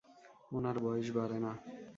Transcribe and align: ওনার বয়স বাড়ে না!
ওনার 0.51 0.77
বয়স 0.83 1.07
বাড়ে 1.15 1.37
না! 1.43 1.51